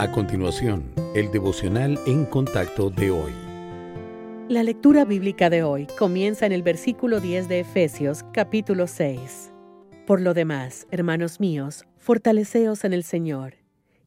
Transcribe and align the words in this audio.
A 0.00 0.10
continuación, 0.10 0.94
el 1.14 1.30
devocional 1.30 2.00
en 2.06 2.24
contacto 2.24 2.88
de 2.88 3.10
hoy. 3.10 3.34
La 4.48 4.62
lectura 4.62 5.04
bíblica 5.04 5.50
de 5.50 5.62
hoy 5.62 5.88
comienza 5.98 6.46
en 6.46 6.52
el 6.52 6.62
versículo 6.62 7.20
10 7.20 7.50
de 7.50 7.60
Efesios 7.60 8.24
capítulo 8.32 8.86
6. 8.86 9.52
Por 10.06 10.22
lo 10.22 10.32
demás, 10.32 10.86
hermanos 10.90 11.38
míos, 11.38 11.84
fortaleceos 11.98 12.84
en 12.84 12.94
el 12.94 13.04
Señor 13.04 13.56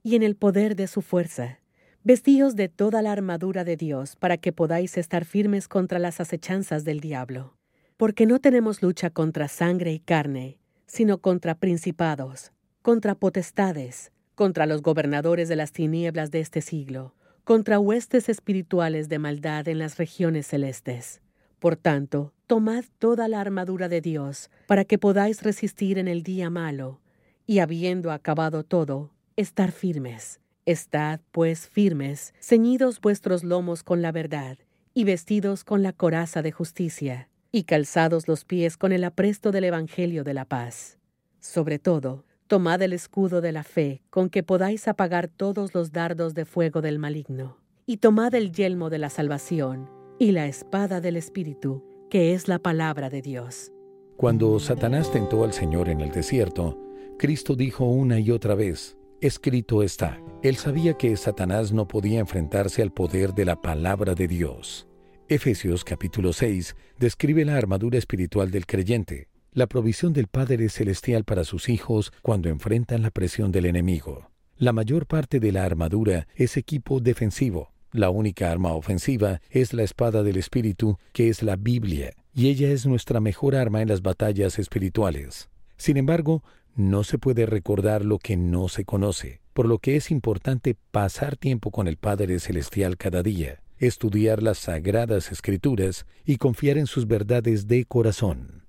y 0.02 0.16
en 0.16 0.24
el 0.24 0.36
poder 0.36 0.76
de 0.76 0.88
su 0.88 1.04
fuerza. 1.04 1.60
Vestíos 2.04 2.56
de 2.56 2.70
toda 2.70 3.04
la 3.04 3.12
armadura 3.12 3.64
de 3.64 3.78
Dios 3.78 4.16
para 4.16 4.38
que 4.38 4.52
podáis 4.52 4.98
estar 4.98 5.26
firmes 5.26 5.68
contra 5.68 6.00
las 6.00 6.20
acechanzas 6.20 6.86
del 6.86 7.02
diablo. 7.02 7.56
Porque 7.98 8.26
no 8.26 8.40
tenemos 8.40 8.82
lucha 8.82 9.12
contra 9.12 9.48
sangre 9.48 9.94
y 9.94 10.00
carne, 10.00 10.58
sino 10.88 11.20
contra 11.20 11.54
principados, 11.54 12.52
contra 12.82 13.14
potestades, 13.14 14.12
contra 14.36 14.66
los 14.66 14.82
gobernadores 14.82 15.50
de 15.50 15.56
las 15.56 15.72
tinieblas 15.72 16.32
de 16.32 16.40
este 16.40 16.62
siglo, 16.62 17.14
contra 17.44 17.80
huestes 17.80 18.30
espirituales 18.30 19.10
de 19.10 19.20
maldad 19.20 19.68
en 19.68 19.80
las 19.80 19.98
regiones 19.98 20.48
celestes. 20.48 21.22
Por 21.60 21.76
tanto, 21.76 22.34
tomad 22.48 22.84
toda 23.00 23.28
la 23.28 23.40
armadura 23.40 23.90
de 23.90 24.02
Dios, 24.02 24.50
para 24.68 24.86
que 24.86 24.98
podáis 24.98 25.44
resistir 25.44 25.98
en 25.98 26.08
el 26.08 26.24
día 26.24 26.50
malo, 26.50 27.00
y 27.46 27.60
habiendo 27.60 28.12
acabado 28.12 28.64
todo, 28.64 29.12
estar 29.36 29.72
firmes. 29.72 30.40
Estad, 30.66 31.20
pues, 31.32 31.68
firmes, 31.68 32.34
ceñidos 32.40 33.02
vuestros 33.02 33.44
lomos 33.44 33.84
con 33.84 34.02
la 34.02 34.12
verdad, 34.12 34.58
y 34.94 35.04
vestidos 35.04 35.64
con 35.64 35.84
la 35.84 35.94
coraza 35.94 36.42
de 36.42 36.52
justicia, 36.52 37.30
y 37.52 37.64
calzados 37.64 38.28
los 38.28 38.46
pies 38.46 38.78
con 38.78 38.92
el 38.92 39.04
apresto 39.04 39.52
del 39.52 39.66
Evangelio 39.66 40.24
de 40.24 40.34
la 40.34 40.46
paz. 40.46 40.98
Sobre 41.40 41.80
todo, 41.80 42.26
tomad 42.48 42.82
el 42.82 42.94
escudo 42.94 43.42
de 43.42 43.52
la 43.52 43.64
fe, 43.64 44.02
con 44.10 44.30
que 44.30 44.44
podáis 44.44 44.88
apagar 44.88 45.28
todos 45.28 45.74
los 45.74 45.92
dardos 45.92 46.34
de 46.34 46.46
fuego 46.46 46.82
del 46.82 47.00
maligno, 47.00 47.58
y 47.86 47.98
tomad 47.98 48.34
el 48.36 48.52
yelmo 48.52 48.90
de 48.90 49.00
la 49.00 49.10
salvación, 49.10 49.90
y 50.20 50.32
la 50.32 50.48
espada 50.48 51.02
del 51.02 51.18
Espíritu, 51.18 51.84
que 52.10 52.34
es 52.34 52.48
la 52.48 52.60
palabra 52.60 53.10
de 53.10 53.22
Dios. 53.22 53.72
Cuando 54.18 54.60
Satanás 54.60 55.12
tentó 55.12 55.44
al 55.44 55.54
Señor 55.54 55.90
en 55.90 56.02
el 56.02 56.12
desierto, 56.12 56.80
Cristo 57.18 57.56
dijo 57.56 57.86
una 57.86 58.20
y 58.20 58.32
otra 58.32 58.56
vez, 58.56 58.98
escrito 59.22 59.82
está. 59.84 60.22
Él 60.42 60.56
sabía 60.56 60.94
que 60.96 61.16
Satanás 61.18 61.72
no 61.72 61.88
podía 61.88 62.20
enfrentarse 62.20 62.82
al 62.82 62.92
poder 62.92 63.34
de 63.34 63.46
la 63.46 63.62
palabra 63.62 64.14
de 64.14 64.28
Dios. 64.28 64.88
Efesios 65.30 65.84
capítulo 65.84 66.34
6 66.34 66.76
describe 67.00 67.46
la 67.46 67.58
armadura 67.58 67.98
espiritual 67.98 68.52
del 68.52 68.66
creyente, 68.66 69.30
la 69.54 69.68
provisión 69.68 70.14
del 70.14 70.28
Padre 70.28 70.68
Celestial 70.70 71.24
para 71.24 71.44
sus 71.44 71.70
hijos 71.70 72.12
cuando 72.22 72.50
enfrentan 72.50 73.04
la 73.04 73.12
presión 73.12 73.52
del 73.52 73.66
enemigo. 73.66 74.32
La 74.58 74.74
mayor 74.74 75.06
parte 75.06 75.40
de 75.40 75.52
la 75.52 75.64
armadura 75.64 76.28
es 76.36 76.58
equipo 76.58 77.00
defensivo. 77.00 77.72
La 77.92 78.10
única 78.10 78.52
arma 78.52 78.74
ofensiva 78.74 79.42
es 79.52 79.74
la 79.74 79.84
espada 79.84 80.24
del 80.24 80.38
Espíritu, 80.38 80.98
que 81.12 81.30
es 81.30 81.44
la 81.44 81.56
Biblia, 81.56 82.14
y 82.34 82.48
ella 82.48 82.72
es 82.72 82.88
nuestra 82.88 83.20
mejor 83.20 83.56
arma 83.56 83.84
en 83.84 83.90
las 83.90 84.02
batallas 84.02 84.58
espirituales. 84.58 85.50
Sin 85.78 85.98
embargo, 85.98 86.44
no 86.76 87.04
se 87.04 87.20
puede 87.20 87.46
recordar 87.46 88.04
lo 88.04 88.18
que 88.18 88.36
no 88.36 88.68
se 88.68 88.86
conoce, 88.86 89.42
por 89.54 89.68
lo 89.68 89.78
que 89.78 89.96
es 89.96 90.10
importante 90.10 90.76
pasar 90.92 91.38
tiempo 91.38 91.70
con 91.70 91.88
el 91.88 91.98
Padre 91.98 92.40
Celestial 92.40 92.98
cada 92.98 93.22
día, 93.22 93.62
estudiar 93.78 94.42
las 94.42 94.58
sagradas 94.58 95.32
escrituras 95.32 96.08
y 96.26 96.38
confiar 96.38 96.80
en 96.80 96.88
sus 96.88 97.06
verdades 97.06 97.68
de 97.68 97.86
corazón. 97.86 98.63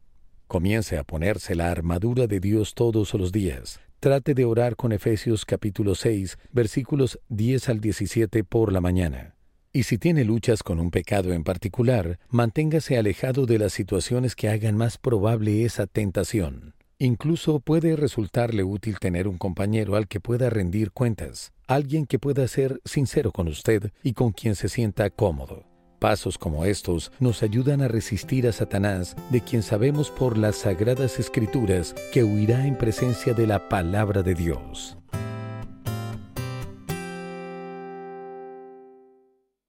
Comience 0.46 0.98
a 0.98 1.04
ponerse 1.04 1.54
la 1.54 1.70
armadura 1.70 2.26
de 2.26 2.38
Dios 2.38 2.74
todos 2.74 3.14
los 3.14 3.32
días. 3.32 3.80
Trate 3.98 4.34
de 4.34 4.44
orar 4.44 4.76
con 4.76 4.92
Efesios 4.92 5.46
capítulo 5.46 5.94
6, 5.94 6.38
versículos 6.52 7.18
10 7.28 7.68
al 7.70 7.80
17 7.80 8.44
por 8.44 8.72
la 8.72 8.80
mañana. 8.80 9.34
Y 9.72 9.84
si 9.84 9.98
tiene 9.98 10.24
luchas 10.24 10.62
con 10.62 10.78
un 10.78 10.90
pecado 10.90 11.32
en 11.32 11.42
particular, 11.42 12.18
manténgase 12.28 12.98
alejado 12.98 13.46
de 13.46 13.58
las 13.58 13.72
situaciones 13.72 14.36
que 14.36 14.48
hagan 14.48 14.76
más 14.76 14.98
probable 14.98 15.64
esa 15.64 15.86
tentación. 15.86 16.74
Incluso 16.98 17.58
puede 17.58 17.96
resultarle 17.96 18.62
útil 18.62 18.98
tener 19.00 19.26
un 19.26 19.38
compañero 19.38 19.96
al 19.96 20.06
que 20.06 20.20
pueda 20.20 20.50
rendir 20.50 20.92
cuentas, 20.92 21.52
alguien 21.66 22.06
que 22.06 22.18
pueda 22.18 22.46
ser 22.46 22.80
sincero 22.84 23.32
con 23.32 23.48
usted 23.48 23.90
y 24.02 24.12
con 24.12 24.30
quien 24.30 24.54
se 24.54 24.68
sienta 24.68 25.10
cómodo. 25.10 25.73
Pasos 26.04 26.36
como 26.36 26.66
estos 26.66 27.12
nos 27.18 27.42
ayudan 27.42 27.80
a 27.80 27.88
resistir 27.88 28.46
a 28.46 28.52
Satanás, 28.52 29.16
de 29.30 29.40
quien 29.40 29.62
sabemos 29.62 30.10
por 30.10 30.36
las 30.36 30.56
sagradas 30.56 31.18
escrituras 31.18 31.94
que 32.12 32.22
huirá 32.22 32.66
en 32.66 32.76
presencia 32.76 33.32
de 33.32 33.46
la 33.46 33.70
palabra 33.70 34.22
de 34.22 34.34
Dios. 34.34 34.98